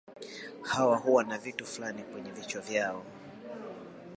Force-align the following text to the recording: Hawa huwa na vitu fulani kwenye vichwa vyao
Hawa 0.61 0.97
huwa 0.97 1.23
na 1.23 1.37
vitu 1.37 1.65
fulani 1.65 2.03
kwenye 2.03 2.31
vichwa 2.31 2.61
vyao 2.61 3.03